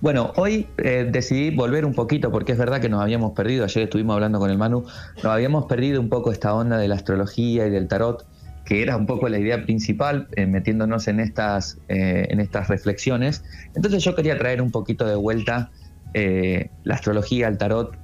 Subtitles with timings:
[0.00, 3.84] Bueno, hoy eh, decidí volver un poquito porque es verdad que nos habíamos perdido, ayer
[3.84, 4.84] estuvimos hablando con el Manu,
[5.16, 8.24] nos habíamos perdido un poco esta onda de la astrología y del tarot,
[8.64, 13.42] que era un poco la idea principal, eh, metiéndonos en estas, eh, en estas reflexiones.
[13.74, 15.70] Entonces yo quería traer un poquito de vuelta
[16.14, 17.94] la astrología, el tarot.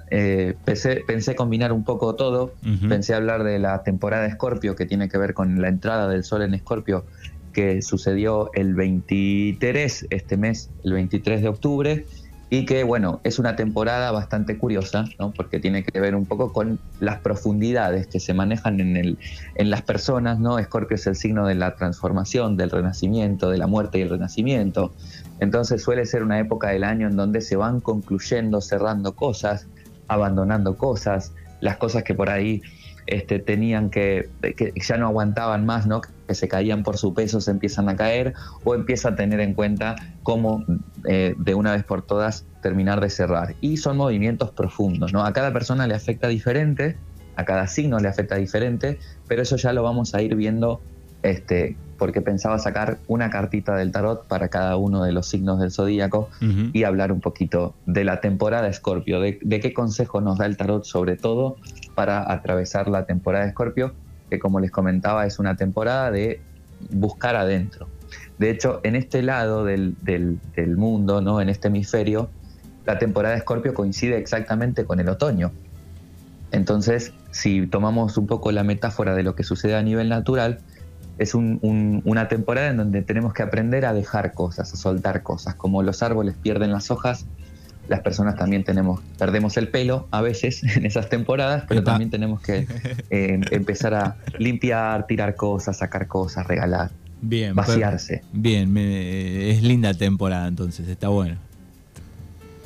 [0.64, 2.54] Pensé, pensé, combinar un poco todo,
[2.88, 6.22] pensé hablar de la temporada de Escorpio, que tiene que ver con la entrada del
[6.22, 7.06] sol en Escorpio
[7.54, 12.04] que sucedió el 23, este mes, el 23 de octubre,
[12.50, 15.32] y que, bueno, es una temporada bastante curiosa, ¿no?
[15.32, 19.18] porque tiene que ver un poco con las profundidades que se manejan en, el,
[19.54, 20.58] en las personas, ¿no?
[20.58, 24.92] Escorpio es el signo de la transformación, del renacimiento, de la muerte y el renacimiento.
[25.40, 29.66] Entonces suele ser una época del año en donde se van concluyendo, cerrando cosas,
[30.06, 32.62] abandonando cosas, las cosas que por ahí
[33.06, 34.28] este, tenían que,
[34.74, 36.00] ya no aguantaban más, ¿no?
[36.00, 38.32] que se caían por su peso se empiezan a caer
[38.64, 40.64] o empieza a tener en cuenta cómo
[41.06, 43.54] eh, de una vez por todas terminar de cerrar.
[43.60, 45.24] Y son movimientos profundos, ¿no?
[45.24, 46.96] A cada persona le afecta diferente,
[47.36, 50.80] a cada signo le afecta diferente, pero eso ya lo vamos a ir viendo
[51.22, 55.70] este, porque pensaba sacar una cartita del tarot para cada uno de los signos del
[55.70, 56.28] zodíaco
[56.72, 60.84] y hablar un poquito de la temporada Escorpio, de, qué consejo nos da el tarot
[60.84, 61.56] sobre todo
[61.94, 63.94] para atravesar la temporada de Escorpio,
[64.30, 66.40] que como les comentaba es una temporada de
[66.90, 67.88] buscar adentro.
[68.38, 69.96] De hecho, en este lado del,
[70.76, 71.40] mundo, ¿no?
[71.40, 72.28] en este hemisferio,
[72.86, 75.52] la temporada de Escorpio coincide exactamente con el otoño.
[76.50, 80.60] Entonces, si tomamos un poco la metáfora de lo que sucede a nivel natural,
[81.18, 85.54] es una temporada en donde tenemos que aprender a dejar cosas, a soltar cosas.
[85.54, 87.26] Como los árboles pierden las hojas,
[87.88, 92.40] las personas también tenemos, perdemos el pelo a veces en esas temporadas, pero también tenemos
[92.40, 92.66] que
[93.10, 96.90] eh, empezar a limpiar, tirar cosas, sacar cosas, regalar,
[97.20, 98.22] bien, vaciarse.
[98.32, 101.36] bien, es linda temporada entonces, está bueno.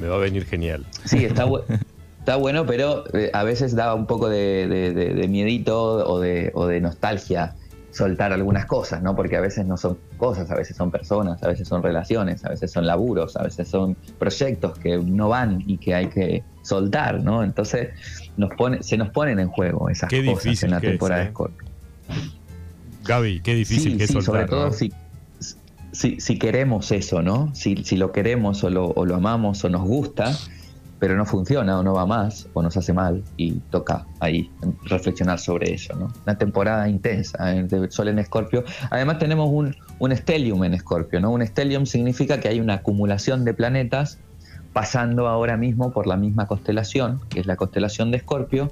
[0.00, 0.86] Me va a venir genial.
[1.04, 1.44] Sí, está,
[2.20, 6.66] está bueno, pero eh, a veces da un poco de, de miedito o de, o
[6.66, 7.56] de nostalgia
[7.91, 9.16] soltar algunas cosas, ¿no?
[9.16, 12.50] Porque a veces no son cosas, a veces son personas, a veces son relaciones, a
[12.50, 17.22] veces son laburos, a veces son proyectos que no van y que hay que soltar,
[17.22, 17.43] ¿no?
[17.43, 17.91] Entonces
[18.37, 21.31] nos pone, se nos ponen en juego esas cosas en la temporada de ¿eh?
[21.31, 21.69] Scorpio.
[23.04, 24.93] Gaby, qué difícil que soltar, sobre todo si,
[26.20, 27.55] si, queremos eso, ¿no?
[27.55, 30.37] Si, si lo queremos o lo, o lo amamos o nos gusta,
[30.98, 34.50] pero no funciona o no va más o nos hace mal y toca ahí
[34.84, 35.94] reflexionar sobre eso.
[35.94, 36.12] ¿no?
[36.25, 37.62] Una temporada intensa ¿eh?
[37.64, 38.64] de Sol en Escorpio.
[38.91, 41.20] Además tenemos un, un stellium en Escorpio.
[41.20, 41.31] ¿no?
[41.31, 44.19] Un stellium significa que hay una acumulación de planetas
[44.72, 48.70] pasando ahora mismo por la misma constelación, que es la constelación de Escorpio.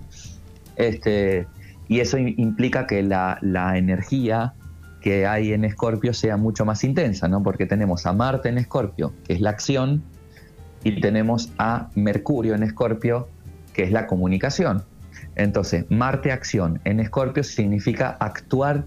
[0.76, 1.46] Este,
[1.88, 4.54] y eso implica que la, la energía
[5.00, 7.42] que hay en Escorpio sea mucho más intensa, ¿no?
[7.42, 10.02] porque tenemos a Marte en Escorpio, que es la acción,
[10.86, 13.26] y tenemos a Mercurio en Escorpio,
[13.74, 14.84] que es la comunicación.
[15.34, 18.84] Entonces, Marte acción en Escorpio significa actuar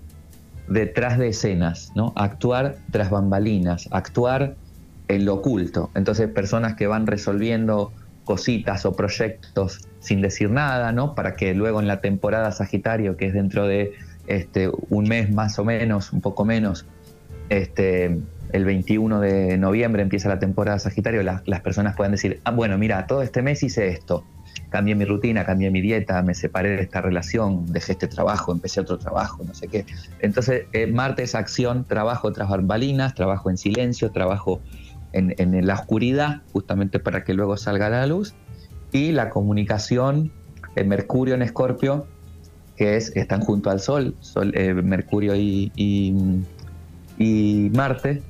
[0.70, 2.14] detrás de escenas, ¿no?
[2.16, 4.56] Actuar tras bambalinas, actuar
[5.10, 5.90] en lo oculto.
[5.94, 7.92] Entonces, personas que van resolviendo
[8.24, 11.16] cositas o proyectos sin decir nada, ¿no?
[11.16, 13.92] Para que luego en la temporada Sagitario, que es dentro de
[14.28, 16.86] este, un mes más o menos, un poco menos,
[17.50, 18.20] este,
[18.52, 23.06] el 21 de noviembre empieza la temporada Sagitario, las, personas pueden decir, ah, bueno, mira,
[23.06, 24.26] todo este mes hice esto,
[24.70, 28.82] cambié mi rutina, cambié mi dieta, me separé de esta relación, dejé este trabajo, empecé
[28.82, 29.86] otro trabajo, no sé qué.
[30.20, 34.62] Entonces, eh, Marte es acción, trabajo tras barbalinas, trabajo en silencio, trabajo
[35.12, 38.34] en, la oscuridad, justamente para que luego salga la luz,
[38.92, 40.32] y la comunicación,
[40.76, 42.08] el Mercurio en Escorpio,
[42.78, 45.72] que es, están junto al Sol, Sol eh, Mercurio y
[47.74, 48.24] Marte,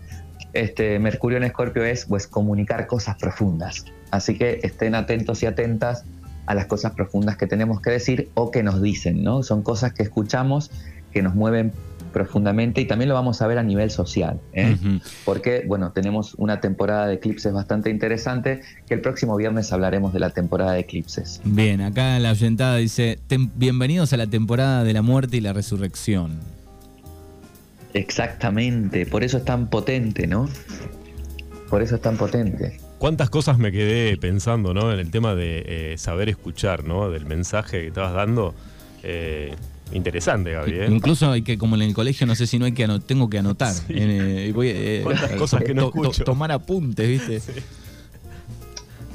[0.62, 3.86] este, Mercurio en Escorpio es pues comunicar cosas profundas.
[4.12, 6.04] Así que estén atentos y atentas
[6.46, 9.44] a las cosas profundas que tenemos que decir o que nos dicen, ¿no?
[9.44, 10.72] Son cosas que escuchamos,
[11.12, 11.72] que nos mueven
[12.12, 14.76] profundamente y también lo vamos a ver a nivel social, ¿eh?
[15.26, 20.20] porque bueno, tenemos una temporada de eclipses bastante interesante que el próximo viernes hablaremos de
[20.20, 21.40] la temporada de eclipses.
[21.44, 23.20] Bien, acá la oyentada dice,
[23.56, 26.59] bienvenidos a la temporada de la muerte y la resurrección.
[27.94, 30.48] Exactamente, por eso es tan potente, ¿no?
[31.70, 32.80] Por eso es tan potente.
[32.98, 34.92] ¿Cuántas cosas me quedé pensando, ¿no?
[34.92, 37.10] En el tema de eh, saber escuchar, ¿no?
[37.10, 38.54] Del mensaje que estabas dando.
[39.04, 39.56] Eh,
[39.94, 40.72] interesante, Gaby.
[40.72, 40.88] ¿eh?
[40.90, 43.40] Incluso hay que, como en el colegio, no sé si no hay que tengo que
[43.40, 43.74] anotar.
[45.04, 46.24] ¿Cuántas cosas que no escucho?
[46.24, 47.42] tomar apuntes, ¿viste?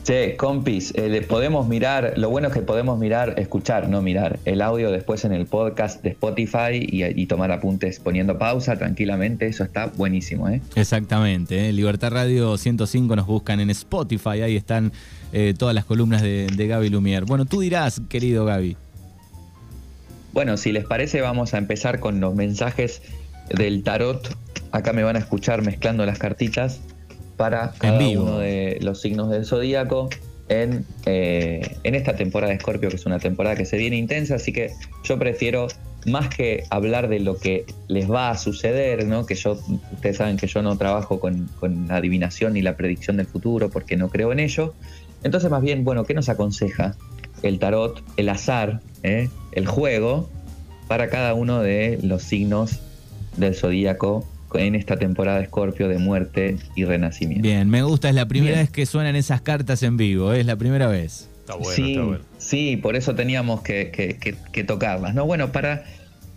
[0.05, 4.61] Che, compis, eh, podemos mirar, lo bueno es que podemos mirar, escuchar, no mirar, el
[4.61, 9.87] audio después en el podcast de Spotify y, tomar apuntes poniendo pausa tranquilamente, eso está
[9.87, 10.61] buenísimo, ¿eh?
[10.75, 11.73] Exactamente, ¿eh?
[11.73, 14.93] Libertad Radio 105 nos buscan en Spotify, ahí están
[15.33, 17.25] eh, todas las columnas de, de Gaby Lumier.
[17.25, 18.77] Bueno, tú dirás, querido Gaby.
[20.35, 23.01] Bueno, si les parece, vamos a empezar con los mensajes
[23.49, 24.37] del tarot.
[24.71, 26.83] Acá me van a escuchar mezclando las cartitas
[27.37, 30.09] para cada uno de los signos del zodíaco
[30.49, 34.37] en, eh, en esta temporada de Escorpio, que es una temporada que se viene intensa,
[34.37, 34.73] así que
[35.03, 35.69] yo prefiero
[36.07, 39.25] más que hablar de lo que les va a suceder, ¿no?
[39.25, 39.59] que yo,
[39.93, 41.49] ustedes saben que yo no trabajo con,
[41.89, 44.75] la adivinación ni la predicción del futuro porque no creo en ello,
[45.23, 46.95] entonces más bien, bueno, ¿qué nos aconseja
[47.43, 50.29] el tarot, el azar, eh, el juego
[50.89, 52.81] para cada uno de los signos
[53.37, 54.27] del zodíaco
[54.59, 57.43] en esta temporada de Escorpio de muerte y renacimiento.
[57.43, 60.41] Bien, me gusta, es la primera vez que suenan esas cartas en vivo, ¿eh?
[60.41, 61.29] es la primera vez.
[61.41, 62.25] Está bueno, sí, está bueno.
[62.39, 64.37] Sí, por eso teníamos que,
[64.67, 65.15] tocarlas.
[65.15, 65.27] ¿no?
[65.27, 65.85] Bueno, para,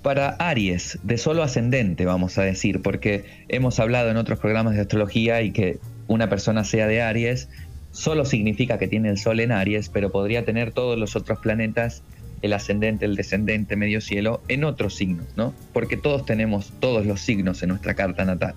[0.02, 4.82] para Aries, de solo ascendente, vamos a decir, porque hemos hablado en otros programas de
[4.82, 7.50] astrología y que una persona sea de Aries
[7.92, 12.04] solo significa que tiene el Sol en Aries, pero podría tener todos los otros planetas
[12.42, 15.54] el ascendente, el descendente, medio cielo, en otros signos, ¿no?
[15.74, 18.56] Porque todos tenemos todos los signos en nuestra carta natal.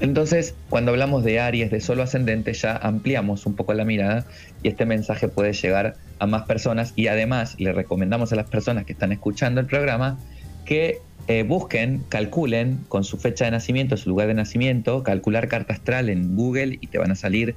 [0.00, 4.26] Entonces, cuando hablamos de Aries de solo ascendente, ya ampliamos un poco la mirada
[4.62, 8.84] y este mensaje puede llegar a más personas y además le recomendamos a las personas
[8.84, 10.18] que están escuchando el programa
[10.64, 10.98] que
[11.28, 16.08] eh, busquen, calculen con su fecha de nacimiento, su lugar de nacimiento, calcular carta astral
[16.08, 17.54] en Google y te van a salir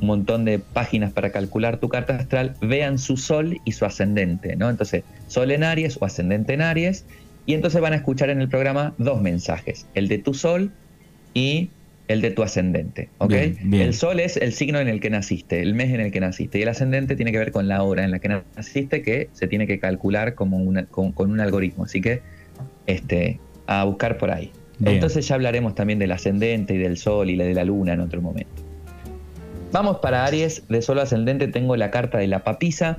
[0.00, 4.56] un montón de páginas para calcular tu carta astral, vean su sol y su ascendente,
[4.56, 4.70] ¿no?
[4.70, 7.04] Entonces, sol en Aries o ascendente en Aries,
[7.46, 10.70] y entonces van a escuchar en el programa dos mensajes, el de tu sol
[11.34, 11.70] y
[12.08, 13.32] el de tu ascendente, ¿ok?
[13.72, 16.58] El sol es el signo en el que naciste, el mes en el que naciste,
[16.58, 19.46] y el ascendente tiene que ver con la hora en la que naciste, que se
[19.46, 22.22] tiene que calcular como una, con, un algoritmo, así que
[22.86, 24.50] este, a buscar por ahí.
[24.84, 28.00] Entonces ya hablaremos también del ascendente y del sol y la de la luna en
[28.00, 28.69] otro momento.
[29.72, 32.98] Vamos para Aries, de solo ascendente tengo la carta de la papisa,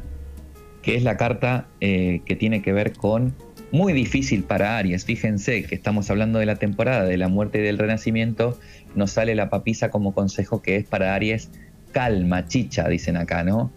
[0.81, 3.33] que es la carta eh, que tiene que ver con
[3.73, 5.03] muy difícil para Aries.
[5.03, 8.57] Fíjense que estamos hablando de la temporada de la muerte y del renacimiento,
[8.95, 11.49] nos sale la papisa como consejo que es para Aries,
[11.91, 13.71] calma, chicha, dicen acá, ¿no?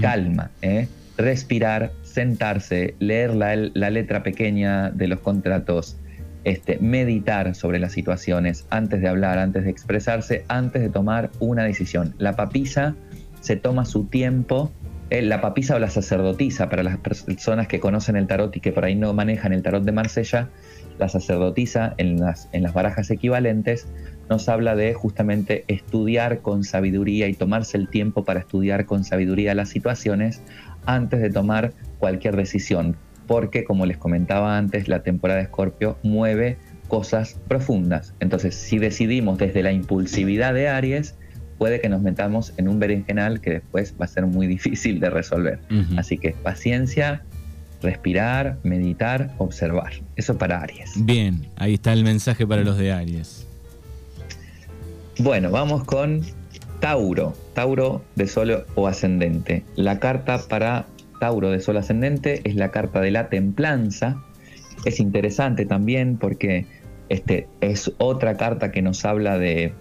[0.00, 0.86] Calma, ¿eh?
[1.16, 5.96] respirar, sentarse, leer la, la letra pequeña de los contratos,
[6.44, 11.64] este, meditar sobre las situaciones antes de hablar, antes de expresarse, antes de tomar una
[11.64, 12.14] decisión.
[12.18, 12.96] La papisa
[13.40, 14.70] se toma su tiempo,
[15.10, 18.72] eh, la papisa o la sacerdotisa, para las personas que conocen el tarot y que
[18.72, 20.48] por ahí no manejan el tarot de Marsella,
[20.98, 23.86] la sacerdotisa en las, en las barajas equivalentes
[24.28, 29.54] nos habla de justamente estudiar con sabiduría y tomarse el tiempo para estudiar con sabiduría
[29.54, 30.42] las situaciones
[30.86, 32.96] antes de tomar cualquier decisión
[33.30, 36.56] porque, como les comentaba antes, la temporada de Escorpio mueve
[36.88, 38.12] cosas profundas.
[38.18, 41.14] Entonces, si decidimos desde la impulsividad de Aries,
[41.56, 45.10] puede que nos metamos en un berenjenal que después va a ser muy difícil de
[45.10, 45.60] resolver.
[45.96, 47.22] Así que paciencia,
[47.80, 49.92] respirar, meditar, observar.
[50.16, 50.90] Eso para Aries.
[50.96, 53.46] Bien, ahí está el mensaje para los de Aries.
[55.20, 56.22] Bueno, vamos con
[56.80, 57.32] Tauro.
[57.54, 59.62] Tauro de solo o ascendente.
[59.76, 60.86] La carta para
[61.20, 64.20] Tauro de Sol Ascendente es la carta de la templanza.
[64.84, 66.66] Es interesante también porque
[67.10, 69.72] este, es otra carta que nos habla de,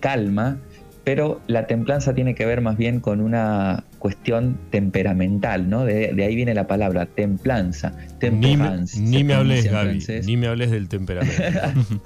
[0.00, 0.58] calma,
[1.04, 5.84] pero la templanza tiene que ver más bien con una cuestión temperamental, ¿no?
[5.84, 7.92] De, ahí viene la palabra templanza.
[8.22, 11.42] Ni, me hables, Gaby, ni me hables del temperamento.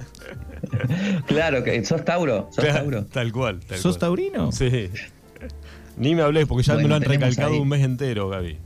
[1.27, 3.05] claro, que sos Tauro, sos Tauro.
[3.05, 3.59] Tal cual.
[3.75, 4.51] ¿Sos taurino?
[4.51, 4.89] Sí.
[5.97, 8.57] Ni me hables porque ya me lo han recalcado un mes entero, Gaby.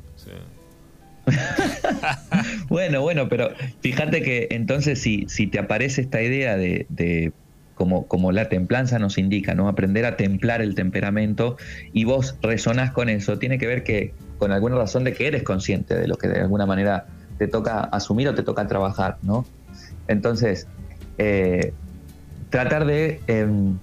[2.69, 3.49] bueno, bueno, pero
[3.81, 7.31] fíjate que entonces si, si te aparece esta idea de,
[7.75, 9.67] como, como, la templanza nos indica, ¿no?
[9.67, 11.57] Aprender a templar el temperamento
[11.93, 15.43] y vos resonás con eso, tiene que ver que con alguna razón de que eres
[15.43, 17.05] consciente de lo que de alguna manera
[17.37, 19.45] te toca asumir o te toca trabajar, ¿no?
[20.07, 20.67] Entonces,
[21.17, 21.73] eh,
[22.49, 23.77] tratar de em,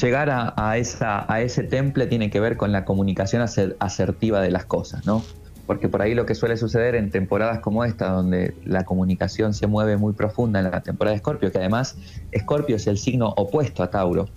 [0.00, 4.64] llegar a, esa, a ese temple tiene que ver con la comunicación asertiva de las
[4.64, 5.22] cosas, ¿no?
[5.70, 9.68] Porque por ahí lo que suele suceder en temporadas como esta, donde la comunicación se
[9.68, 11.96] mueve muy profunda en la temporada de Escorpio, que además
[12.32, 14.28] Escorpio es el signo opuesto a Tauro.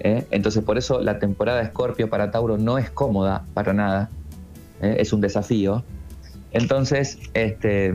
[0.00, 0.26] ¿eh?
[0.32, 4.10] Entonces por eso la temporada Escorpio para Tauro no es cómoda para nada,
[4.82, 4.96] ¿eh?
[4.98, 5.84] es un desafío.
[6.50, 7.94] Entonces, este,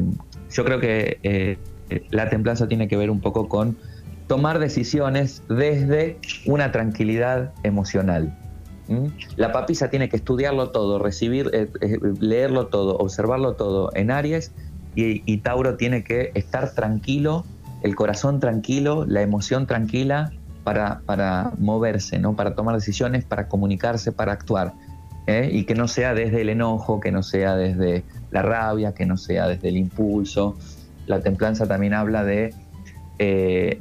[0.49, 1.57] yo creo que eh,
[2.09, 3.75] la templanza tiene que ver un poco con
[4.27, 8.33] tomar decisiones desde una tranquilidad emocional.
[9.35, 14.51] La papisa tiene que estudiarlo todo, recibir, eh, eh, leerlo todo, observarlo todo en Aries
[14.95, 17.45] y, Tauro tiene que estar tranquilo,
[17.81, 20.31] el corazón tranquilo, la emoción tranquila
[20.65, 22.35] para, para moverse, ¿no?
[22.35, 24.73] para tomar decisiones, para comunicarse, para actuar.
[25.27, 25.49] ¿eh?
[25.51, 29.15] Y que no sea desde el enojo, que no sea desde la rabia, que no
[29.15, 30.57] sea desde el impulso.
[31.07, 32.53] La templanza también habla de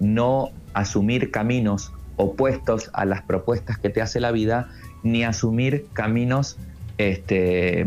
[0.00, 4.68] no asumir caminos opuestos a las propuestas que te hace la vida,
[5.02, 6.58] ni asumir caminos
[6.98, 7.86] este,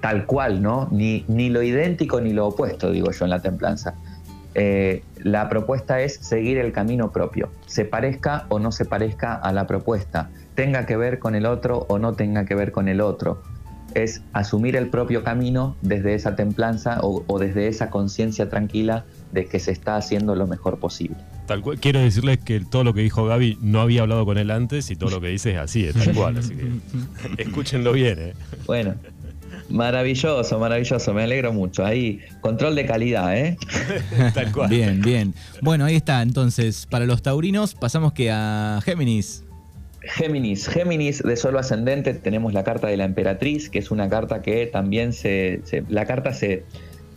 [0.00, 0.88] tal cual, ¿no?
[0.90, 3.94] Ni, ni lo idéntico ni lo opuesto, digo yo, en la templanza.
[4.54, 9.52] Eh, la propuesta es seguir el camino propio, se parezca o no se parezca a
[9.52, 13.00] la propuesta, tenga que ver con el otro o no tenga que ver con el
[13.00, 13.42] otro.
[13.94, 19.46] Es asumir el propio camino desde esa templanza o, o desde esa conciencia tranquila de
[19.46, 21.16] que se está haciendo lo mejor posible.
[21.52, 24.50] Tal cual, quiero decirles que todo lo que dijo Gaby no había hablado con él
[24.50, 26.38] antes y todo lo que dice es así, es tal cual.
[26.38, 26.70] Así que
[27.42, 28.18] escúchenlo bien.
[28.18, 28.34] ¿eh?
[28.64, 28.94] Bueno,
[29.68, 31.84] maravilloso, maravilloso, me alegro mucho.
[31.84, 33.58] Ahí, control de calidad, ¿eh?
[34.34, 34.70] tal cual.
[34.70, 35.34] Bien, bien.
[35.60, 36.22] Bueno, ahí está.
[36.22, 39.44] Entonces, para los taurinos, pasamos que a Géminis.
[40.00, 44.40] Géminis, Géminis de solo ascendente, tenemos la carta de la emperatriz, que es una carta
[44.40, 46.64] que también se la carta se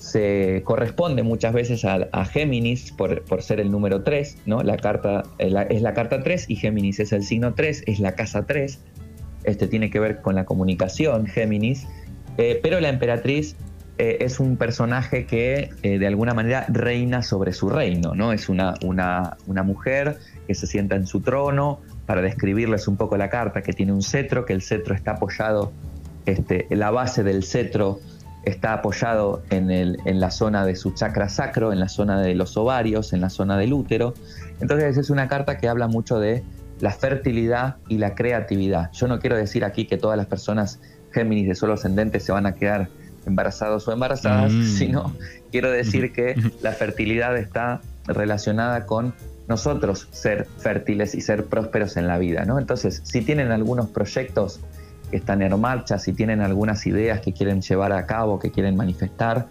[0.05, 4.61] se corresponde muchas veces a, Géminis por, ser el número 3, ¿no?
[4.61, 8.13] La carta, eh, es la carta 3 y Géminis es el signo 3, es la
[8.13, 8.79] casa 3.
[9.45, 11.87] Este tiene que ver con la comunicación, Géminis.
[12.37, 13.55] Eh, pero la emperatriz
[13.97, 18.31] eh, es un personaje que de alguna manera reina sobre su reino, ¿no?
[18.31, 21.81] Es una, una, una mujer que se sienta en su trono.
[22.05, 25.71] Para describirles un poco la carta, que tiene un cetro, que el cetro está apoyado,
[26.27, 27.99] este, la base del cetro
[28.45, 32.35] está apoyado en, el, en, la zona de su chakra sacro, en la zona de
[32.35, 34.13] los ovarios, en la zona del útero.
[34.61, 36.43] Entonces es una carta que habla mucho de
[36.79, 38.91] la fertilidad y la creatividad.
[38.91, 40.79] Yo no quiero decir aquí que todas las personas
[41.11, 42.89] Géminis de solo ascendente se van a quedar
[43.25, 44.63] embarazados o embarazadas, mm.
[44.77, 45.15] sino
[45.51, 49.13] quiero decir que la fertilidad está relacionada con
[49.47, 52.59] nosotros ser fértiles y ser prósperos en la vida, ¿no?
[52.59, 54.59] Entonces, si tienen algunos proyectos
[55.15, 58.75] que están en marcha, si tienen algunas ideas que quieren llevar a cabo, que quieren
[58.75, 59.47] manifestar,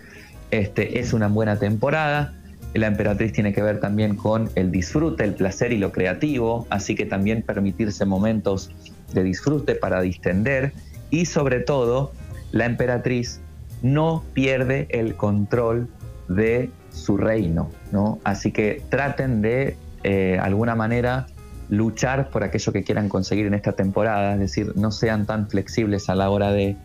[0.51, 2.35] este, es una buena temporada.
[2.75, 6.95] La emperatriz tiene que ver también con el disfrute, el placer y lo creativo, así
[6.95, 8.73] que también permitirse momentos
[9.15, 10.75] de disfrute para distender
[11.09, 12.13] y sobre todo
[12.53, 13.41] la emperatriz
[13.81, 15.89] no pierde el control
[16.29, 18.19] de su reino, ¿no?
[18.25, 21.27] Así que traten de eh, alguna manera
[21.69, 26.09] luchar por aquello que quieran conseguir en esta temporada, es decir, no sean tan flexibles
[26.09, 26.77] a la hora de,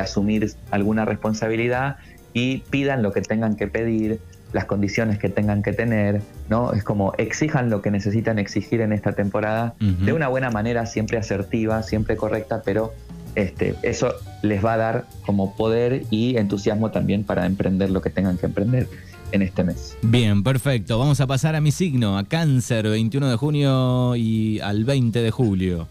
[0.00, 1.96] asumir alguna responsabilidad
[2.32, 4.20] y pidan lo que tengan que pedir,
[4.52, 6.72] las condiciones que tengan que tener, ¿no?
[6.72, 11.18] Es como exijan lo que necesitan exigir en esta temporada de una buena manera, siempre
[11.18, 12.92] asertiva, siempre correcta, pero
[13.34, 18.10] este, eso les va a dar como poder y entusiasmo también para emprender lo que
[18.10, 18.88] tengan que emprender
[19.32, 19.96] en este mes.
[20.02, 20.98] Bien, perfecto.
[20.98, 25.30] Vamos a pasar a mi signo, a cáncer, 21 de junio y al 20 de
[25.30, 25.88] julio.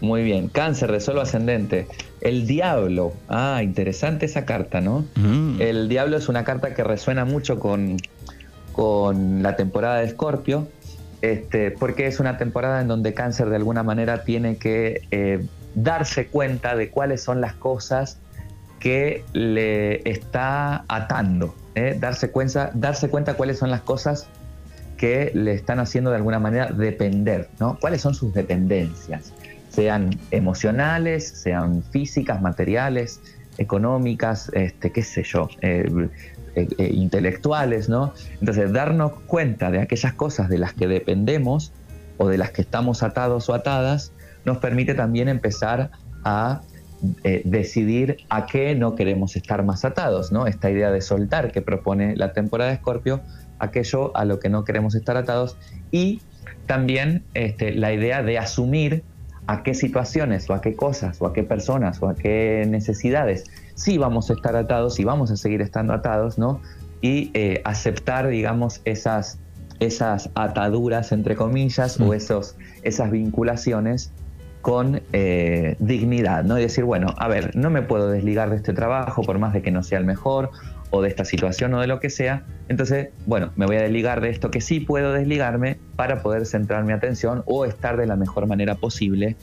[0.00, 1.86] Muy bien, cáncer de solo ascendente.
[2.20, 3.12] El diablo.
[3.28, 5.04] Ah, interesante esa carta, ¿no?
[5.14, 5.60] Mm.
[5.60, 7.98] El diablo es una carta que resuena mucho con,
[8.72, 10.68] con la temporada de Escorpio,
[11.20, 16.26] este, porque es una temporada en donde cáncer de alguna manera tiene que eh, darse
[16.26, 18.18] cuenta de cuáles son las cosas
[18.80, 21.96] que le está atando, ¿eh?
[21.98, 24.26] darse, cuenta, darse cuenta cuáles son las cosas
[24.96, 27.76] que le están haciendo de alguna manera depender, ¿no?
[27.80, 29.32] ¿Cuáles son sus dependencias?
[29.68, 33.20] Sean emocionales, sean físicas, materiales,
[33.58, 36.08] económicas, este, qué sé yo, eh,
[36.54, 38.12] eh, intelectuales, ¿no?
[38.40, 41.72] Entonces, darnos cuenta de aquellas cosas de las que dependemos
[42.18, 44.12] o de las que estamos atados o atadas,
[44.44, 45.90] nos permite también empezar
[46.24, 46.60] a
[47.24, 50.46] eh, decidir a qué no queremos estar más atados, ¿no?
[50.46, 53.20] Esta idea de soltar que propone la temporada de Escorpio,
[53.58, 55.56] aquello a lo que no queremos estar atados
[55.90, 56.20] y
[56.66, 59.02] también este, la idea de asumir
[59.46, 63.44] a qué situaciones o a qué cosas o a qué personas o a qué necesidades
[63.74, 66.60] sí vamos a estar atados y vamos a seguir estando atados, ¿no?
[67.00, 69.38] Y eh, aceptar, digamos, esas,
[69.80, 74.12] esas ataduras, entre comillas, o esos, esas vinculaciones
[74.62, 76.56] con eh, dignidad, ¿no?
[76.56, 79.60] Y decir, bueno, a ver, no me puedo desligar de este trabajo por más de
[79.60, 80.50] que no sea el mejor
[80.90, 82.46] o de esta situación o de lo que sea.
[82.68, 86.84] Entonces, bueno, me voy a desligar de esto que sí puedo desligarme para poder centrar
[86.84, 89.36] mi atención o estar de la mejor manera posible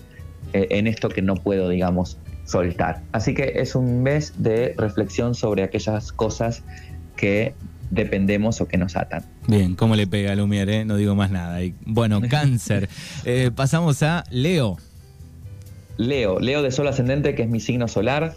[0.54, 3.02] eh, en esto que no puedo, digamos, soltar.
[3.12, 6.64] Así que es un mes de reflexión sobre aquellas cosas
[7.18, 7.56] que
[7.92, 9.26] dependemos o que nos atan.
[9.48, 10.82] Bien, ¿cómo le pega a Lumiere?
[10.82, 10.86] Eh?
[10.86, 11.60] No digo más nada.
[11.86, 12.88] bueno, cáncer.
[13.54, 14.78] pasamos a Leo.
[16.00, 18.34] Leo, Leo de Sol ascendente, que es mi signo solar.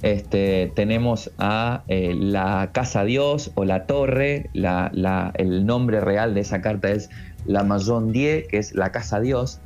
[0.00, 6.62] Este, tenemos a eh, la Casa Dios o la Torre, el nombre real de esa
[6.62, 7.10] carta es
[7.46, 9.60] la Maison Die, que es la Casa Dios,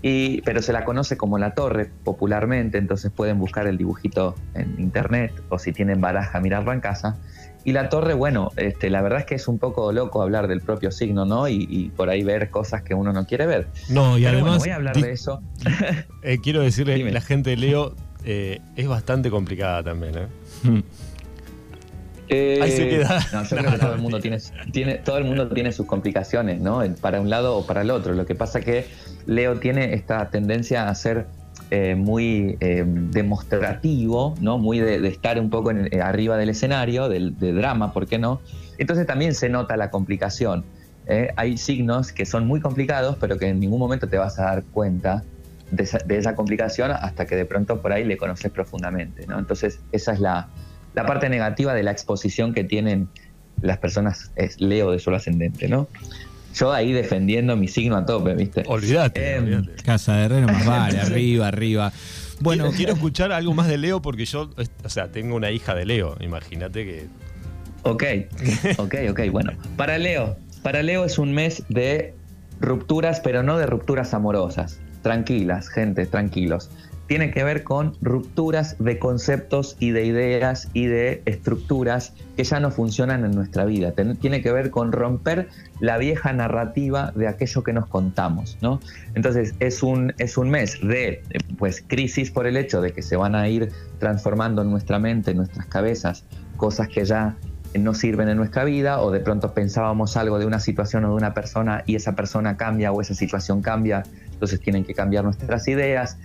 [0.00, 4.80] y, pero se la conoce como la Torre popularmente, entonces pueden buscar el dibujito en
[4.80, 7.18] internet o si tienen baraja mirarlo en casa.
[7.64, 10.60] Y la torre, bueno, este, la verdad es que es un poco loco hablar del
[10.60, 11.46] propio signo, ¿no?
[11.48, 13.68] Y, por ahí ver cosas que uno no quiere ver.
[13.90, 14.58] No, y además.
[14.60, 15.42] voy a hablar de eso.
[16.22, 20.82] Eh, quiero decirle, la gente de Leo eh, es bastante complicada también, ¿eh?
[22.28, 23.26] eh Ahí se queda.
[23.32, 24.38] No, yo creo que todo el mundo tiene,
[24.70, 26.82] tiene, todo el mundo tiene sus complicaciones, ¿no?
[27.00, 28.12] Para un lado o para el otro.
[28.12, 28.86] Lo que pasa que
[29.26, 31.26] Leo tiene esta tendencia a ser
[31.70, 34.58] eh, muy eh, demostrativo, ¿no?
[34.58, 38.18] muy de, estar un poco en, eh, arriba del escenario, del, de drama, ¿por qué
[38.18, 38.40] no?
[38.78, 40.64] Entonces también se nota la complicación.
[41.36, 44.64] hay signos que son muy complicados, pero que en ningún momento te vas a dar
[44.64, 45.22] cuenta
[45.70, 49.26] de esa, complicación hasta que de pronto por ahí le conoces profundamente.
[49.28, 49.38] ¿no?
[49.38, 50.48] Entonces esa es la,
[50.94, 53.08] la parte negativa de la exposición que tienen
[53.62, 55.88] las personas es Leo de suelo ascendente, ¿no?
[56.54, 58.64] Yo ahí defendiendo mi signo a tope, ¿viste?
[58.66, 59.36] Olvídate.
[59.36, 61.92] Em, Casa de Reno más vale, arriba, arriba.
[62.40, 64.50] Bueno, quiero escuchar algo más de Leo porque yo,
[64.84, 67.06] o sea, tengo una hija de Leo, imagínate que...
[67.82, 68.04] Ok,
[68.78, 69.52] ok, ok, bueno.
[69.76, 72.14] Para Leo, para Leo es un mes de
[72.60, 74.80] rupturas, pero no de rupturas amorosas.
[75.02, 76.70] Tranquilas, gente, tranquilos
[77.10, 82.60] tiene que ver con rupturas de conceptos y de ideas y de estructuras que ya
[82.60, 83.92] no funcionan en nuestra vida.
[84.20, 85.48] Tiene que ver con romper
[85.80, 88.78] la vieja narrativa de aquello que nos contamos, ¿no?
[89.16, 91.24] Entonces es un, es un mes de
[91.58, 95.32] pues, crisis por el hecho de que se van a ir transformando en nuestra mente,
[95.32, 96.24] en nuestras cabezas,
[96.56, 97.36] cosas que ya
[97.76, 101.14] no sirven en nuestra vida o de pronto pensábamos algo de una situación o de
[101.14, 105.66] una persona y esa persona cambia o esa situación cambia, entonces tienen que cambiar nuestras
[105.66, 106.18] ideas,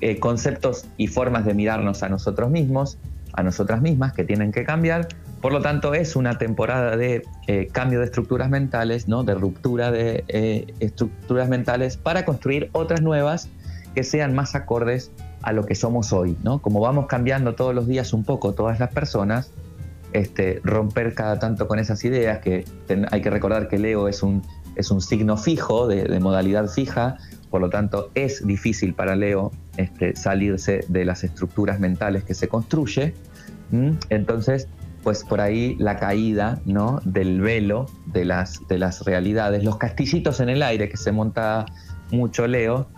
[0.00, 2.98] eh, conceptos y formas de mirarnos a nosotros mismos,
[3.32, 5.08] a nosotras mismas, que tienen que cambiar.
[5.40, 9.24] Por lo tanto, es una temporada de eh, cambio de estructuras mentales, ¿no?
[9.24, 13.48] de ruptura de eh, estructuras mentales para construir otras nuevas
[13.94, 15.10] que sean más acordes
[15.42, 16.36] a lo que somos hoy.
[16.42, 16.60] ¿no?
[16.60, 19.50] Como vamos cambiando todos los días un poco todas las personas,
[20.12, 22.64] este, romper cada tanto con esas ideas, que
[23.10, 24.42] hay que recordar que Leo es un,
[24.74, 27.18] es un signo fijo, de modalidad fija,
[27.50, 32.48] por lo tanto, es difícil para Leo este, salirse de las estructuras mentales que se
[32.48, 33.14] construye.
[34.10, 34.68] Entonces,
[35.02, 37.00] pues por ahí la caída ¿no?
[37.04, 41.66] del velo de las, de las realidades, los castillitos en el aire que se monta
[42.10, 42.88] mucho Leo,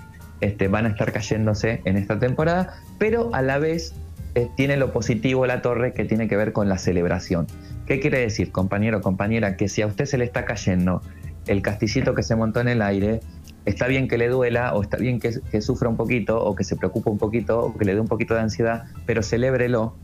[0.40, 3.92] este, van a estar cayéndose en esta temporada, pero a la vez
[4.34, 7.46] eh, tiene lo positivo la torre que tiene que ver con la celebración.
[7.86, 9.56] ¿Qué quiere decir, compañero compañera?
[9.56, 11.02] Que si a usted se le está cayendo
[11.46, 13.20] el castillito que se montó en el aire,
[13.64, 16.76] está bien que le duela o está bien que, sufra un poquito o que se
[16.76, 19.94] preocupe un poquito o que le dé un poquito de ansiedad, pero celébrelo,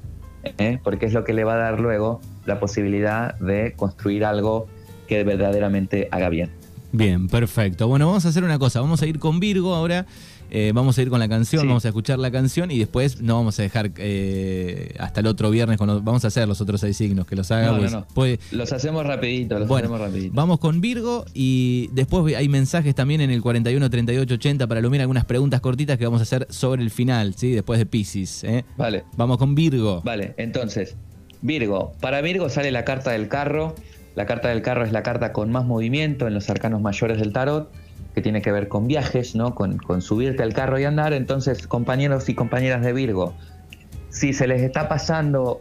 [0.58, 0.78] ¿eh?
[0.82, 4.66] porque es lo que le va a dar luego la posibilidad de construir algo
[5.08, 6.50] que verdaderamente haga bien.
[6.92, 7.88] Bien, perfecto.
[7.88, 10.06] Bueno, vamos a hacer una cosa, vamos a ir con Virgo ahora
[10.50, 13.36] eh, vamos a ir con la canción, vamos a escuchar la canción y después no
[13.36, 16.96] vamos a dejar eh, hasta el otro viernes, cuando vamos a hacer los otros seis
[16.96, 18.06] signos, que los haga.
[18.14, 20.34] Pues, los hacemos rapidito, los hacemos rapidito.
[20.34, 25.02] Vamos con Virgo y después hay mensajes también en el 41 38 80 para iluminar
[25.02, 27.52] algunas preguntas cortitas que vamos a hacer sobre el final, ¿sí?
[27.52, 28.44] Después de Pisces.
[28.44, 28.64] ¿eh?
[28.76, 29.04] Vale.
[29.16, 30.02] Vamos con Virgo.
[30.04, 30.96] Vale, entonces,
[31.42, 31.92] Virgo.
[32.00, 33.74] Para Virgo sale la carta del carro.
[34.14, 37.32] La carta del carro es la carta con más movimiento en los arcanos mayores del
[37.32, 37.72] tarot
[38.14, 39.54] que tiene que ver con viajes, ¿no?
[39.54, 41.12] Con, subirte al carro y andar.
[41.12, 43.34] Entonces, compañeros y compañeras de Virgo,
[44.08, 45.60] si se les está pasando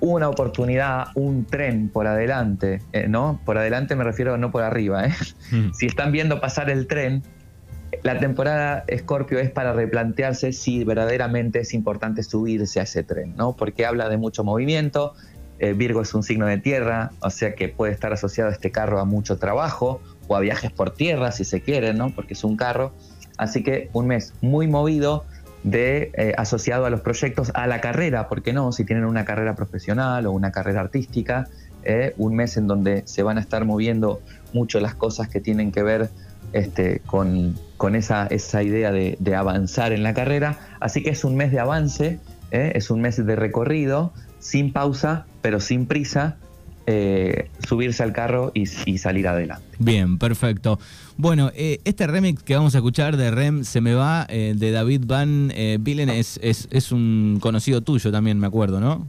[0.00, 3.40] una oportunidad, un tren por adelante, eh, ¿no?
[3.44, 5.14] Por adelante me refiero no por arriba, ¿eh?
[5.50, 5.70] Mm.
[5.74, 7.24] Si están viendo pasar el tren,
[8.04, 13.56] la temporada Escorpio es para replantearse si verdaderamente es importante subirse a ese tren, ¿no?
[13.56, 15.14] Porque habla de mucho movimiento,
[15.58, 19.00] eh, Virgo es un signo de tierra, o sea que puede estar asociado este carro
[19.00, 22.10] a mucho trabajo o a viajes por tierra, si se quiere, ¿no?
[22.10, 22.92] Porque es un carro.
[23.36, 25.24] Así que un mes muy movido
[25.62, 28.70] de eh, asociado a los proyectos, a la carrera, ¿por qué no?
[28.72, 31.48] Si tienen una carrera profesional o una carrera artística,
[31.84, 34.20] eh, un mes en donde se van a estar moviendo
[34.52, 36.10] mucho las cosas que tienen que ver
[36.52, 37.54] este, con,
[37.94, 40.58] esa, esa, idea de, avanzar en la carrera.
[40.80, 42.18] Así que es un mes de avance,
[42.50, 42.72] ¿eh?
[42.74, 46.36] es un mes de recorrido, sin pausa, pero sin prisa,
[46.90, 49.76] eh, subirse al carro y, salir adelante.
[49.78, 50.78] Bien, perfecto.
[51.18, 54.70] Bueno, eh, este remix que vamos a escuchar de Rem Se Me Va, eh, de
[54.70, 59.06] David Van Villen, es, es, un conocido tuyo también, me acuerdo, ¿no?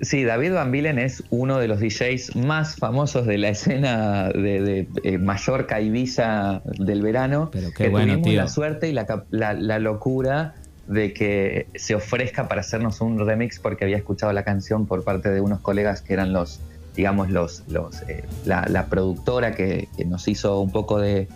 [0.00, 4.86] Sí, David Van Bilen es uno de los DJs más famosos de la escena de,
[5.02, 7.50] eh, Mallorca Ibiza del verano.
[7.52, 10.54] Pero qué que bueno, tuvimos la suerte y la, locura
[10.86, 15.30] de que se ofrezca para hacernos un remix porque había escuchado la canción por parte
[15.30, 16.60] de unos colegas que eran los,
[16.94, 17.62] digamos, los,
[18.08, 21.28] eh, la, productora que, nos hizo un poco de,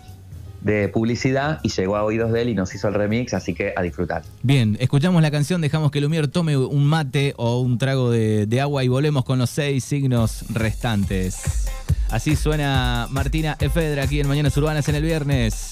[0.61, 3.73] de publicidad y llegó a oídos de él y nos hizo el remix, así que
[3.75, 4.21] a disfrutar.
[4.43, 8.61] Bien, escuchamos la canción, dejamos que Lumier tome un mate o un trago de, de
[8.61, 11.69] agua y volvemos con los seis signos restantes.
[12.09, 15.69] Así suena Martina Efedra aquí en Mañanas Urbanas en el viernes.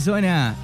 [0.00, 0.54] Suena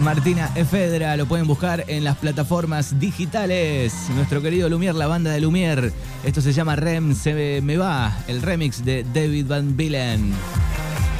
[0.00, 3.94] Martina Efedra, lo pueden buscar en las plataformas digitales.
[4.14, 5.92] Nuestro querido Lumier, la banda de Lumier.
[6.24, 10.32] Esto se llama Rem Se Me Va, el remix de David Van Bilen.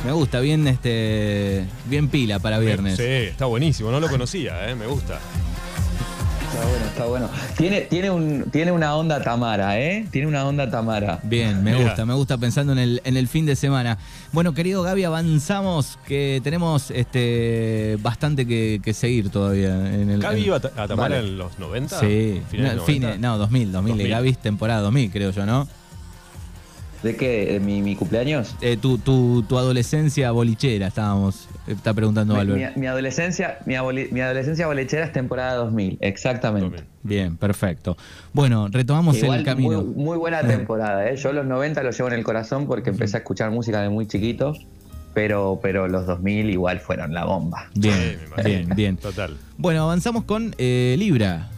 [0.05, 2.97] Me gusta, bien este bien pila para viernes.
[2.97, 5.21] Sí, está buenísimo, no lo conocía, eh, me gusta.
[6.53, 7.31] Está bueno, está bueno.
[7.57, 10.07] Tiene, tiene, un, tiene una onda Tamara, ¿eh?
[10.11, 11.19] Tiene una onda Tamara.
[11.23, 13.97] Bien, me gusta, me gusta pensando en el, en el fin de semana.
[14.33, 19.95] Bueno, querido Gaby, avanzamos, que tenemos este bastante que, seguir todavía.
[19.95, 22.01] En el, ¿Gaby iba a Tamara en los 90?
[22.01, 25.67] Sí, no, no, 2000, 2000, Gaby temporada 2000, creo yo, ¿no?
[27.03, 27.47] ¿De qué?
[27.53, 28.55] ¿De mi, cumpleaños?
[28.61, 31.49] Eh, tu, tu, tu, adolescencia bolichera, estábamos.
[31.67, 32.77] Está preguntando Albert.
[32.77, 36.85] Mi, adolescencia, mi, adolescencia bolichera es temporada 2000, exactamente.
[37.03, 37.97] Bien, perfecto.
[38.33, 39.83] Bueno, retomamos el camino.
[39.83, 41.17] Muy, buena temporada, ¿eh?
[41.17, 44.07] Yo los 90 los llevo en el corazón porque empecé a escuchar música de muy
[44.07, 44.55] chiquito,
[45.13, 47.69] pero, pero los 2000 igual fueron la bomba.
[47.75, 48.97] Bien, bien, bien.
[48.97, 49.37] Total.
[49.59, 51.51] Bueno, avanzamos con eh, Libra.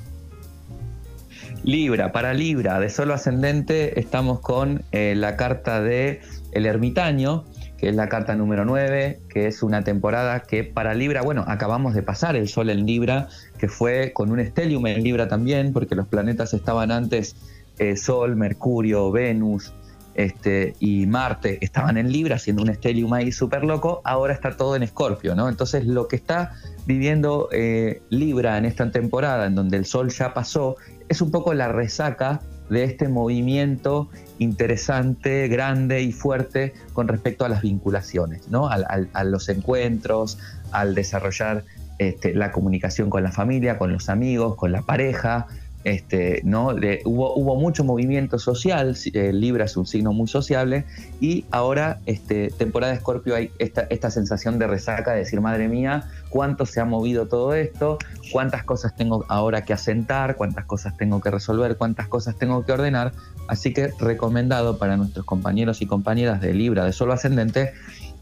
[1.64, 6.20] Libra, para Libra, de solo ascendente, estamos con eh, la carta de
[6.52, 7.44] El Ermitaño,
[7.78, 11.94] que es la carta número 9, que es una temporada que para Libra, bueno, acabamos
[11.94, 15.94] de pasar el Sol en Libra, que fue con un estelium en Libra también, porque
[15.94, 17.34] los planetas estaban antes
[17.78, 19.72] eh, Sol, Mercurio, Venus
[20.14, 24.76] este, y Marte estaban en Libra, haciendo un estelium ahí súper loco, ahora está todo
[24.76, 25.48] en Escorpio, ¿no?
[25.48, 26.52] Entonces lo que está
[26.86, 30.76] viviendo eh, Libra en esta temporada, en donde el Sol ya pasó,
[31.08, 32.40] es un poco la resaca
[32.70, 38.68] de este movimiento interesante, grande y fuerte con respecto a las vinculaciones, ¿no?
[38.68, 40.38] a, los encuentros,
[40.72, 41.64] al desarrollar
[41.98, 45.46] este, la comunicación con la familia, con los amigos, con la pareja,
[45.84, 46.70] este, ¿no?
[47.04, 50.84] hubo, hubo mucho movimiento social, eh, Libra es un signo muy sociable,
[51.20, 55.68] y ahora, este, temporada de Escorpio, hay esta, esta sensación de resaca, de decir, madre
[55.68, 57.98] mía, cuánto se ha movido todo esto,
[58.32, 62.72] cuántas cosas tengo ahora que asentar, cuántas cosas tengo que resolver, cuántas cosas tengo que
[62.72, 63.12] ordenar.
[63.46, 67.72] Así que recomendado para nuestros compañeros y compañeras de Libra, de Solo Ascendente,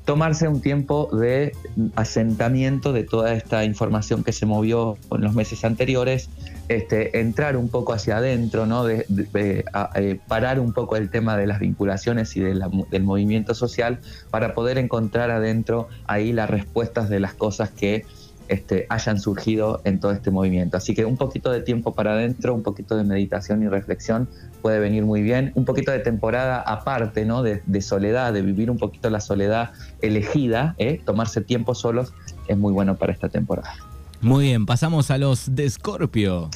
[0.05, 1.53] tomarse un tiempo de
[1.95, 6.29] asentamiento de toda esta información que se movió en los meses anteriores,
[6.69, 8.85] este, entrar un poco hacia adentro, ¿no?
[8.85, 13.99] de, eh, parar un poco el tema de las vinculaciones y del movimiento social
[14.31, 18.05] para poder encontrar adentro ahí las respuestas de las cosas que
[18.49, 20.77] este, hayan surgido en todo este movimiento.
[20.77, 24.29] Así que un poquito de tiempo para adentro, un poquito de meditación y reflexión
[24.61, 25.53] puede venir muy bien.
[25.55, 27.43] Un poquito de temporada aparte, ¿no?
[27.43, 29.71] De, soledad, de vivir un poquito la soledad
[30.01, 31.01] elegida, ¿eh?
[31.05, 32.13] tomarse tiempo solos,
[32.47, 33.75] es muy bueno para esta temporada.
[34.23, 36.49] Muy bien, pasamos a los de Escorpio.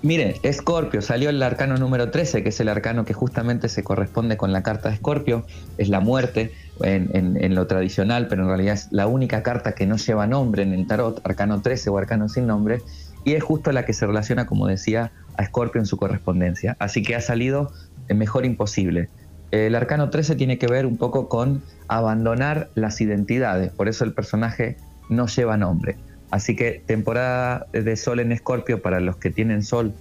[0.00, 4.38] Mire, Escorpio salió el arcano número 13, que es el arcano que justamente se corresponde
[4.38, 5.44] con la carta de Escorpio,
[5.76, 9.98] es la muerte en, lo tradicional, pero en realidad es la única carta que no
[9.98, 12.80] lleva nombre en el tarot, arcano 13 o arcano sin nombre,
[13.24, 16.74] y es justo la que se relaciona, como decía, a Escorpio en su correspondencia.
[16.78, 17.70] Así que ha salido
[18.08, 19.10] mejor imposible.
[19.50, 24.14] El arcano 13 tiene que ver un poco con abandonar las identidades, por eso el
[24.14, 24.78] personaje
[25.10, 25.98] no lleva nombre.
[26.34, 29.94] Así que temporada de Sol en Escorpio, para los que tienen Sol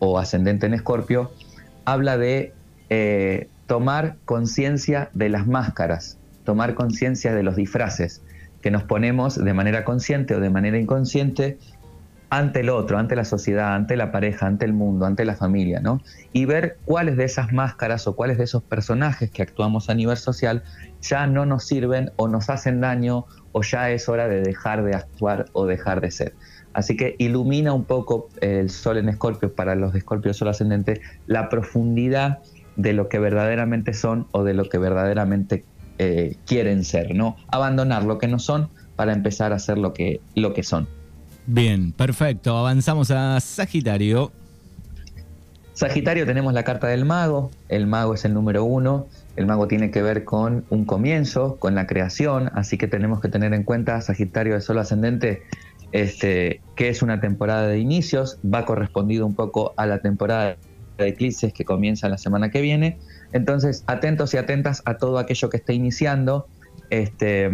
[0.00, 1.32] o ascendente en Escorpio,
[1.86, 2.52] habla de
[2.90, 8.20] eh, tomar conciencia de las máscaras, tomar conciencia de los disfraces
[8.60, 11.56] que nos ponemos de manera consciente o de manera inconsciente
[12.28, 15.80] ante el otro, ante la sociedad, ante la pareja, ante el mundo, ante la familia,
[15.80, 16.02] ¿no?
[16.34, 20.18] Y ver cuáles de esas máscaras o cuáles de esos personajes que actuamos a nivel
[20.18, 20.62] social
[21.00, 24.94] ya no nos sirven o nos hacen daño o ya es hora de dejar de
[24.94, 26.34] actuar o dejar de ser.
[26.72, 31.00] Así que ilumina un poco el sol en Escorpio para los de Escorpio Sol Ascendente
[31.26, 32.38] la profundidad
[32.76, 35.64] de lo que verdaderamente son o de lo que verdaderamente
[35.98, 37.36] eh, quieren ser, ¿no?
[37.48, 40.86] Abandonar lo que no son para empezar a ser lo que, lo que son.
[41.46, 42.56] Bien, perfecto.
[42.56, 44.30] Avanzamos a Sagitario.
[45.72, 47.50] Sagitario tenemos la carta del mago.
[47.68, 49.06] El mago es el número uno.
[49.38, 53.28] El mago tiene que ver con un comienzo, con la creación, así que tenemos que
[53.28, 55.44] tener en cuenta Sagitario de Sol Ascendente,
[55.92, 60.56] este, que es una temporada de inicios, va correspondido un poco a la temporada
[60.96, 62.98] de eclipses que comienza la semana que viene.
[63.32, 66.48] Entonces, atentos y atentas a todo aquello que esté iniciando.
[66.90, 67.48] Este,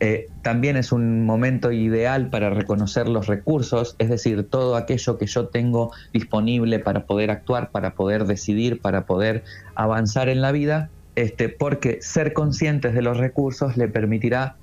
[0.00, 5.26] eh, también es un momento ideal para reconocer los recursos, es decir, todo aquello que
[5.26, 9.44] yo tengo disponible para poder actuar, para poder decidir, para poder
[9.76, 14.54] avanzar en la vida, este, porque ser conscientes de los recursos le permitirá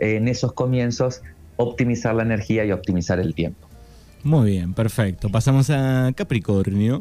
[0.00, 1.22] en esos comienzos
[1.56, 3.68] optimizar la energía y optimizar el tiempo.
[4.24, 5.28] Muy bien, perfecto.
[5.28, 6.98] Pasamos a Capricornio.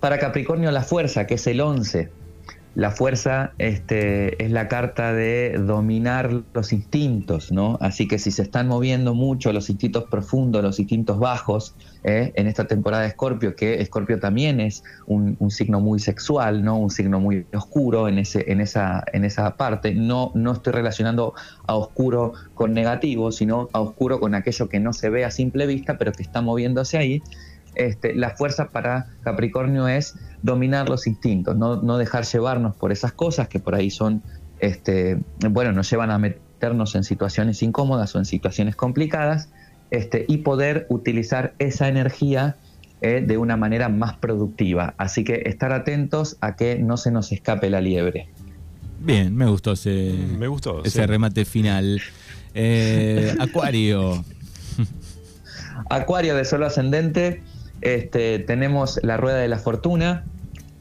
[0.00, 2.10] Para Capricornio la fuerza, que es el 11,
[2.74, 7.78] la fuerza este, es la carta de dominar los instintos, ¿no?
[7.80, 12.32] Así que si se están moviendo mucho los instintos profundos, los instintos bajos, ¿eh?
[12.36, 16.78] en esta temporada de Escorpio, que Escorpio también es un, signo muy sexual, ¿no?
[16.78, 19.94] Un signo muy oscuro en, ese, en, esa, en esa parte.
[19.94, 21.34] No, no estoy relacionando
[21.66, 25.66] a oscuro con negativo, sino a oscuro con aquello que no se ve a simple
[25.66, 27.22] vista, pero que está moviéndose ahí.
[27.74, 33.48] Este, la fuerza para Capricornio es dominar los instintos, no, dejar llevarnos por esas cosas
[33.48, 34.22] que por ahí son,
[34.58, 39.50] este, bueno, nos llevan a meternos en situaciones incómodas o en situaciones complicadas,
[39.90, 42.56] este, y poder utilizar esa energía
[43.00, 44.94] eh, de una manera más productiva.
[44.98, 48.28] Así que estar atentos a que no se nos escape la liebre.
[49.00, 52.00] Bien, me gustó ese, me gustó, ese remate final.
[52.54, 54.22] Eh, Acuario.
[55.88, 57.42] Acuario de solo ascendente
[57.80, 60.24] este, tenemos la rueda de la fortuna,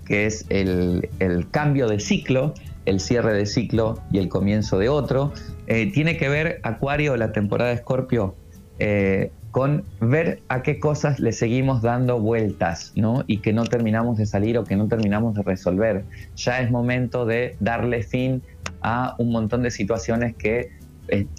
[0.06, 1.08] que es el,
[1.52, 2.54] cambio de ciclo,
[2.86, 5.34] el cierre de ciclo y el comienzo de otro.
[5.68, 8.36] Eh, tiene que ver Acuario, la temporada de Escorpio,
[8.80, 13.24] eh, con ver a qué cosas le seguimos dando vueltas, ¿no?
[13.28, 16.06] Y que no terminamos de salir o que no terminamos de resolver.
[16.36, 18.44] Ya es momento de darle fin
[18.82, 20.70] a un montón de situaciones que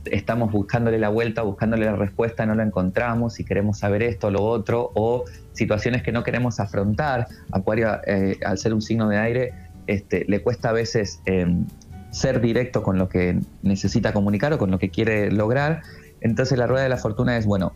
[0.05, 4.31] estamos buscándole la vuelta, buscándole la respuesta, no la encontramos y queremos saber esto o
[4.31, 7.29] lo otro, o situaciones que no queremos afrontar.
[7.53, 9.53] Acuario, eh, al ser un signo de aire,
[9.87, 11.67] este, le cuesta a veces em,
[12.11, 15.83] ser directo con lo que necesita comunicar o con lo que quiere lograr.
[16.21, 17.73] Entonces la rueda de la fortuna es, bueno,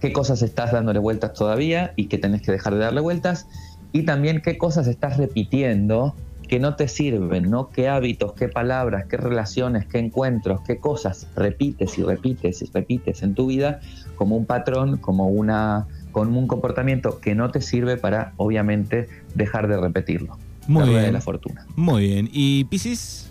[0.00, 3.46] qué cosas estás dándole vueltas todavía y que tenés que dejar de darle vueltas,
[3.92, 6.14] y también qué cosas estás repitiendo
[6.48, 7.70] que no te sirven, ¿no?
[7.70, 13.22] ¿Qué hábitos, qué palabras, qué relaciones, qué encuentros, qué cosas repites y repites y repites
[13.22, 13.80] en tu vida
[14.16, 19.68] como un patrón, como una con un comportamiento que no te sirve para, obviamente, dejar
[19.68, 20.38] de repetirlo.
[20.66, 21.02] Muy la bien.
[21.02, 21.66] de la fortuna.
[21.76, 22.28] Muy bien.
[22.32, 23.30] ¿Y Piscis?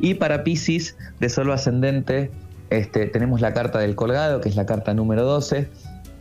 [0.00, 2.30] Y para Pisces, de solo ascendente,
[2.70, 5.68] este, tenemos la carta del colgado, que es la carta número 12,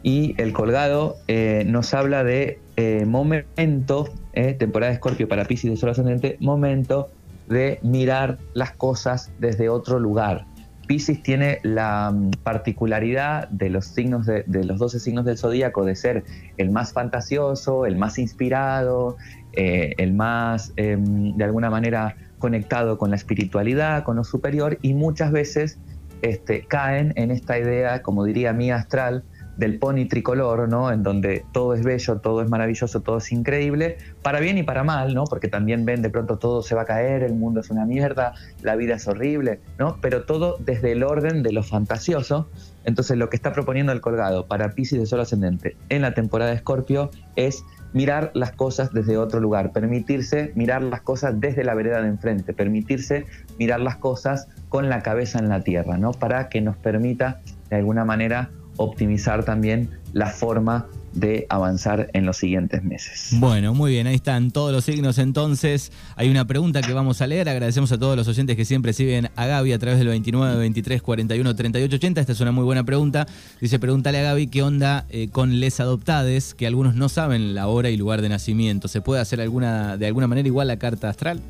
[0.03, 5.69] y el colgado eh, nos habla de eh, momento, eh, temporada de Escorpio para Pisces
[5.69, 7.09] de solo ascendente, momento
[7.47, 10.45] de mirar las cosas desde otro lugar.
[10.87, 15.85] Pisces tiene la mm, particularidad de los signos de, de los 12 signos del zodíaco
[15.85, 16.23] de ser
[16.57, 19.17] el más fantasioso, el más inspirado,
[19.53, 24.95] eh, el más em, de alguna manera conectado con la espiritualidad, con lo superior, y
[24.95, 25.77] muchas veces
[26.21, 29.23] este, caen en esta idea, como diría mi astral,
[29.57, 30.91] del pony tricolor, ¿no?
[30.91, 34.83] En donde todo es bello, todo es maravilloso, todo es increíble, para bien y para
[34.83, 35.25] mal, ¿no?
[35.25, 38.33] Porque también ven de pronto todo se va a caer, el mundo es una mierda,
[38.61, 39.97] la vida es horrible, ¿no?
[40.01, 42.49] Pero todo desde el orden de lo fantasioso.
[42.83, 46.49] Entonces lo que está proponiendo el colgado para Pisces de Sol ascendente en la temporada
[46.49, 51.75] de Escorpio es mirar las cosas desde otro lugar, permitirse mirar las cosas desde la
[51.75, 53.25] vereda de enfrente, permitirse
[53.59, 56.11] mirar las cosas con la cabeza en la tierra, ¿no?
[56.11, 58.49] Para que nos permita de alguna manera
[58.81, 63.29] optimizar también la forma de avanzar en los siguientes meses.
[63.33, 65.91] Bueno, muy bien, ahí están todos los signos entonces.
[66.15, 67.49] Hay una pregunta que vamos a leer.
[67.49, 71.01] Agradecemos a todos los oyentes que siempre siguen a Gaby a través del 29, 23,
[71.01, 72.21] 41, 38, 80.
[72.21, 73.27] Esta es una muy buena pregunta.
[73.59, 77.67] Dice, pregúntale a Gaby qué onda eh, con les adoptades, que algunos no saben la
[77.67, 78.87] hora y lugar de nacimiento.
[78.87, 81.41] ¿Se puede hacer alguna de alguna manera igual la carta astral?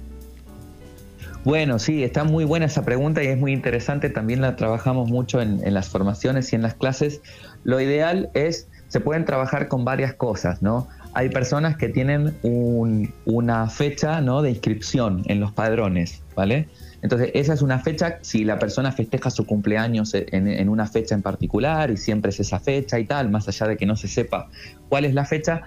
[1.43, 4.09] Bueno, sí, está muy buena esa pregunta y es muy interesante.
[4.11, 7.21] También la trabajamos mucho en, las formaciones y en las clases.
[7.63, 10.87] Lo ideal es, se pueden trabajar con varias cosas, ¿no?
[11.13, 14.43] Hay personas que tienen un- una fecha ¿no?
[14.43, 16.69] de inscripción en los padrones, ¿vale?
[17.01, 21.15] Entonces, esa es una fecha, si la persona festeja su cumpleaños en, en una fecha
[21.15, 24.07] en particular y siempre es esa fecha y tal, más allá de que no se
[24.07, 24.47] sepa
[24.87, 25.63] cuál es la fecha,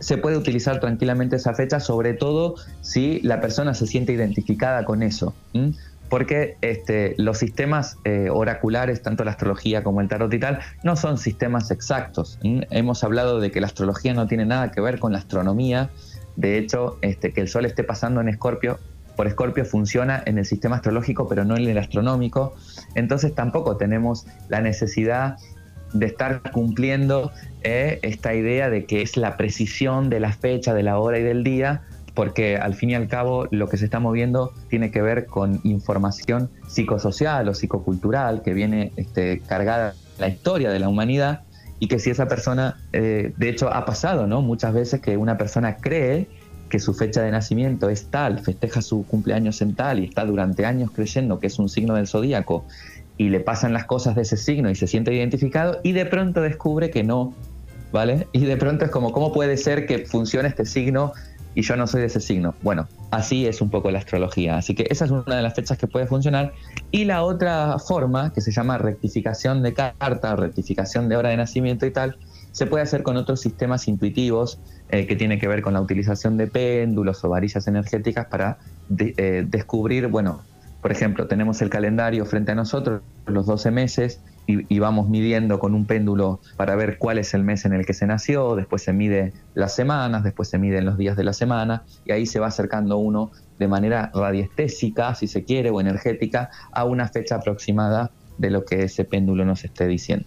[0.00, 5.02] se puede utilizar tranquilamente esa fecha, sobre todo si la persona se siente identificada con
[5.02, 5.34] eso.
[6.08, 10.96] Porque este, los sistemas eh, oraculares, tanto la astrología como el tarot y tal, no
[10.96, 12.38] son sistemas exactos.
[12.42, 15.90] Hemos hablado de que la astrología no tiene nada que ver con la astronomía.
[16.36, 18.78] De hecho, este, que el Sol esté pasando en Escorpio,
[19.18, 22.54] por Escorpio funciona en el sistema astrológico, pero no en el astronómico.
[22.94, 25.38] Entonces tampoco tenemos la necesidad
[25.92, 30.82] de estar cumpliendo eh, esta idea de que es la precisión de la fecha, de
[30.82, 31.82] la hora y del día,
[32.14, 35.60] porque al fin y al cabo lo que se está moviendo tiene que ver con
[35.64, 41.42] información psicosocial o psicocultural que viene este, cargada la historia de la humanidad
[41.78, 44.42] y que si esa persona, eh, de hecho ha pasado, ¿no?
[44.42, 46.26] Muchas veces que una persona cree
[46.68, 50.66] que su fecha de nacimiento es tal, festeja su cumpleaños en tal y está durante
[50.66, 52.66] años creyendo que es un signo del zodíaco
[53.18, 56.40] y le pasan las cosas de ese signo y se siente identificado y de pronto
[56.40, 57.34] descubre que no,
[57.92, 58.28] ¿vale?
[58.32, 61.12] Y de pronto es como, ¿cómo puede ser que funcione este signo
[61.54, 62.54] y yo no soy de ese signo?
[62.62, 64.56] Bueno, así es un poco la astrología.
[64.56, 66.52] Así que esa es una de las fechas que puede funcionar.
[66.92, 71.86] Y la otra forma, que se llama rectificación de carta, rectificación de hora de nacimiento
[71.86, 72.16] y tal,
[72.52, 76.36] se puede hacer con otros sistemas intuitivos eh, que tiene que ver con la utilización
[76.36, 78.58] de péndulos o varillas energéticas para
[78.96, 80.42] eh, descubrir, bueno,
[80.80, 85.58] por ejemplo, tenemos el calendario frente a nosotros, los 12 meses, y, y vamos midiendo
[85.58, 88.82] con un péndulo para ver cuál es el mes en el que se nació, después
[88.82, 92.38] se mide las semanas, después se miden los días de la semana, y ahí se
[92.40, 98.10] va acercando uno de manera radiestésica, si se quiere, o energética, a una fecha aproximada
[98.38, 100.26] de lo que ese péndulo nos esté diciendo.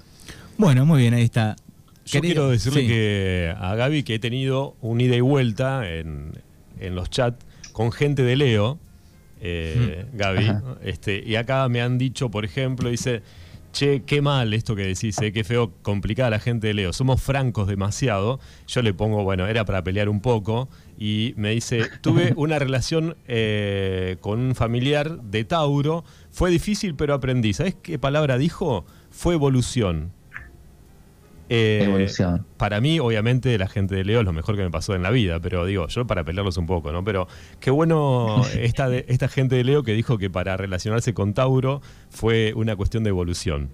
[0.57, 1.55] Bueno, muy bien, ahí está.
[2.05, 2.87] Yo Querido- quiero decirle sí.
[2.87, 6.33] que a Gaby que he tenido un ida y vuelta en,
[6.79, 8.77] en los chats con gente de Leo,
[9.41, 10.63] eh, Gaby, Ajá.
[10.83, 13.23] este, y acá me han dicho, por ejemplo, dice,
[13.71, 16.93] che, qué mal esto que decís, eh, qué feo complicar a la gente de Leo,
[16.93, 21.89] somos francos demasiado, yo le pongo, bueno, era para pelear un poco, y me dice,
[22.01, 27.97] tuve una relación eh, con un familiar de Tauro, fue difícil pero aprendí, ¿sabes qué
[27.97, 28.85] palabra dijo?
[29.09, 30.11] Fue evolución.
[31.53, 32.45] Eh, Evolución.
[32.55, 35.09] Para mí, obviamente, la gente de Leo es lo mejor que me pasó en la
[35.11, 37.03] vida, pero digo, yo para pelearlos un poco, ¿no?
[37.03, 37.27] Pero
[37.59, 41.81] qué bueno esta, de- esta gente de Leo que dijo que para relacionarse con Tauro
[42.09, 43.69] fue una cuestión de evolución.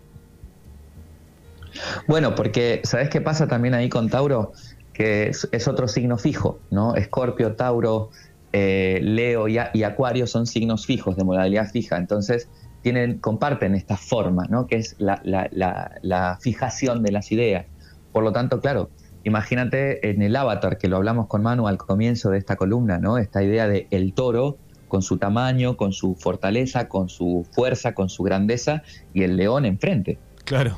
[2.07, 4.53] Bueno, porque ¿sabes qué pasa también ahí con Tauro?
[4.93, 6.95] Que es, es otro signo fijo, ¿no?
[6.95, 8.09] Escorpio, Tauro,
[8.53, 11.97] eh, Leo y Acuario son signos fijos, de modalidad fija.
[11.97, 12.49] Entonces,
[12.81, 14.67] tienen, comparten esta forma, ¿no?
[14.67, 17.65] Que es la, la- la- la fijación de las ideas.
[18.11, 18.89] Por lo tanto, claro,
[19.23, 23.17] imagínate en el avatar, que lo hablamos con Manu al comienzo de esta columna, ¿no?
[23.17, 24.57] Esta idea de el toro
[24.87, 29.65] con su tamaño, con su fortaleza, con su fuerza, con su grandeza, y el león
[29.65, 30.17] enfrente.
[30.45, 30.77] Claro.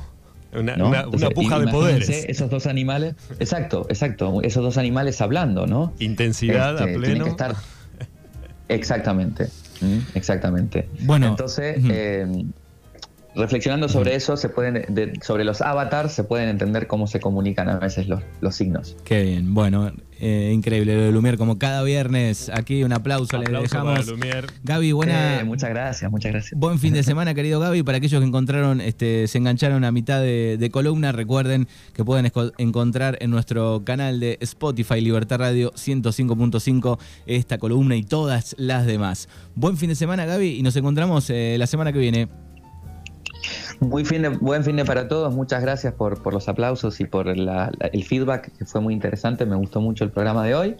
[0.52, 2.08] Una, puja de poderes.
[2.10, 5.92] Esos dos animales, exacto, exacto, esos dos animales hablando, ¿no?
[6.00, 7.24] Intensidad a este, pleno.
[7.24, 7.54] Que estar,
[8.68, 9.48] exactamente,
[10.14, 10.88] exactamente.
[11.00, 11.76] Bueno, entonces,
[13.34, 14.84] reflexionando sobre eso, se pueden,
[15.22, 18.96] sobre los avatars, se pueden entender cómo se comunican a veces los, los signos.
[19.04, 22.50] Qué bien, bueno, eh, increíble lo de Lumier, como cada viernes.
[22.52, 24.06] Aquí un aplauso, le dejamos.
[24.64, 25.40] Gaby, buena.
[25.40, 26.60] Eh, muchas gracias, muchas gracias.
[26.60, 27.82] Buen fin de semana, querido Gaby.
[27.82, 33.16] Para aquellos que encontraron, este, se engancharon a mitad de, columna, recuerden que pueden encontrar
[33.20, 39.28] en nuestro canal de Spotify Libertad Radio 105.5 esta columna y todas las demás.
[39.54, 42.28] Buen fin de semana, Gaby, y nos encontramos eh, la semana que viene.
[43.80, 47.28] Muy fin buen fin de para todos, muchas gracias por, por los aplausos y por
[47.28, 50.76] el feedback, que fue muy interesante, me gustó mucho el programa de hoy.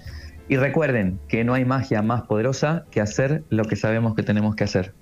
[0.48, 4.55] Y recuerden que no hay magia más poderosa que hacer lo que sabemos que tenemos
[4.55, 4.92] que hacer.